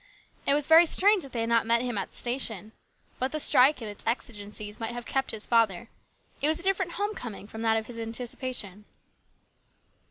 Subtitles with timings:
[0.47, 2.71] It was very strange that they had not met him at the station.
[3.19, 5.89] But the strike and its exigencies might have kept his father;
[6.41, 8.85] it was a different home coming from that of his anticipation.